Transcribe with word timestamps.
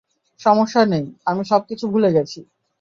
সমস্যা 0.39 0.81
নেই, 0.85 1.05
আমি 1.25 1.41
সব 1.45 1.61
কিছু 1.69 1.85
ভুলে 1.91 2.09
গেছি। 2.15 2.39